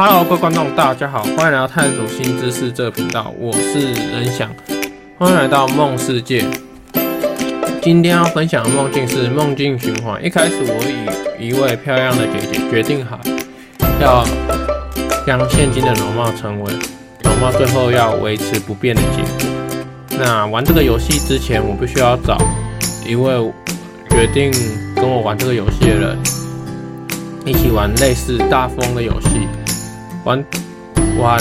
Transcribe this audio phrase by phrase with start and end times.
[0.00, 4.48] Hello，各位观众，大家好，欢迎来到探索新知识这个频道，我是任翔，
[5.18, 6.44] 欢迎来到梦世界。
[7.82, 10.24] 今天要分享的梦境是梦境循环。
[10.24, 13.18] 一开始，我与一位漂亮的姐姐决定好，
[14.00, 14.24] 要
[15.26, 16.72] 将现今的容貌成为
[17.24, 19.76] 容貌，最后要维持不变的结果。
[20.10, 22.38] 那玩这个游戏之前，我必须要找
[23.04, 23.52] 一位
[24.10, 24.52] 决定
[24.94, 26.16] 跟我玩这个游戏的人，
[27.44, 29.48] 一起玩类似大富翁的游戏。
[30.24, 30.44] 玩
[31.18, 31.38] 玩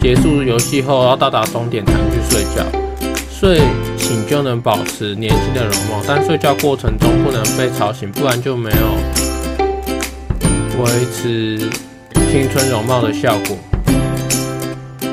[0.00, 2.64] 结束游戏后，要到达终点才能去睡觉。
[3.28, 3.60] 睡
[3.98, 8.76] 醒就能保持年轻的容貌，但睡觉过程中不能被吵醒，不然就没有
[10.82, 11.58] 维持
[12.30, 13.58] 青春容貌的效果。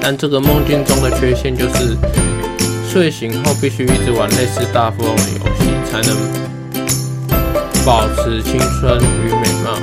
[0.02, 1.98] 但这个梦境中的缺陷就是，
[2.90, 6.16] 睡醒后必须一直玩类似大富翁的游戏，才能
[7.85, 9.76] 保持青春与美貌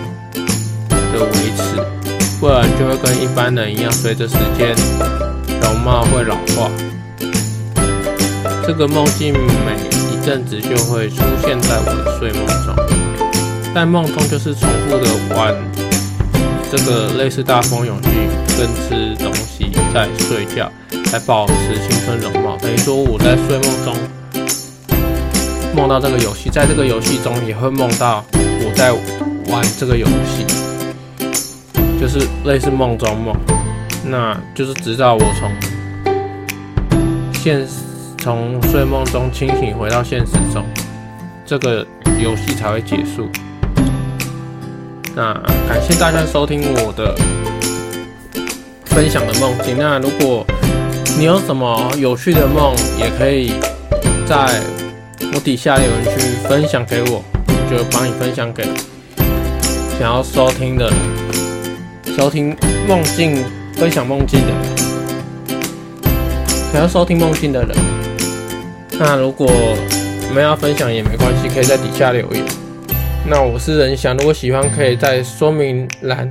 [1.13, 2.00] 的维持。
[2.41, 4.75] 不然就会跟一般人一样，随着时间
[5.61, 6.71] 容貌会老化。
[8.66, 9.77] 这个梦境每
[10.10, 12.74] 一阵子就会出现在我的睡梦中，
[13.74, 15.55] 在梦中就是重复的玩
[16.73, 18.09] 这个类似大富翁游戏，
[18.57, 20.73] 跟吃东西，在睡觉，
[21.13, 21.55] 来保持
[21.87, 22.57] 青春容貌。
[22.57, 23.95] 等于说我在睡梦中
[25.77, 28.93] 梦到这个游戏，在这个游戏中也会梦到我在
[29.52, 30.70] 玩这个游戏。
[32.01, 33.37] 就是类似梦中梦，
[34.06, 35.51] 那就是直到我从
[37.34, 37.62] 现
[38.16, 40.65] 从睡梦中清醒回到现实中，
[41.45, 41.87] 这个
[42.18, 43.28] 游戏才会结束。
[45.15, 45.34] 那
[45.68, 47.15] 感谢大家收听我的
[48.87, 49.76] 分享的梦境。
[49.78, 50.46] 那如果
[51.18, 53.52] 你有什么有趣的梦，也可以
[54.26, 54.48] 在
[55.34, 57.23] 我底下留言区分享给我，
[57.71, 58.65] 就帮你分享给
[59.98, 61.30] 想要收听的人。
[62.16, 62.55] 收听
[62.87, 63.43] 梦境，
[63.75, 64.62] 分享梦境的人，
[66.72, 67.77] 想要收听梦境的人，
[68.99, 69.50] 那如果
[70.34, 72.45] 没有要分享也没关系，可以在底下留言。
[73.27, 76.31] 那我是人翔，如果喜欢，可以在说明栏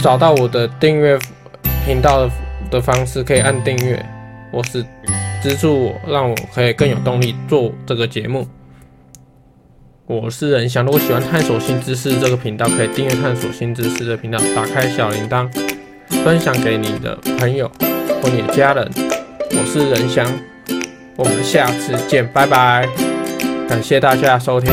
[0.00, 1.18] 找到我的订阅
[1.84, 2.30] 频道
[2.70, 4.02] 的方式，可以按订阅，
[4.52, 4.82] 或是
[5.42, 8.46] 资助我，让我可以更有动力做这个节目。
[10.08, 15.46] 我是任翔，如果喜欢探索新知识这个频道，可以订阅探索新知识的频道，打开小铃铛，
[16.24, 17.70] 分享给你的朋友
[18.22, 18.90] 或你的家人。
[19.50, 20.26] 我是任翔，
[21.14, 22.88] 我们下次见，拜拜，
[23.68, 24.72] 感谢大家收听。